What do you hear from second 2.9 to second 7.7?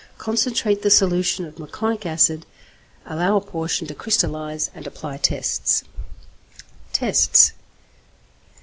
allow a portion to crystallize, and apply tests. _Tests.